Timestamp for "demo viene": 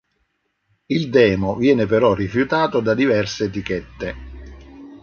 1.11-1.85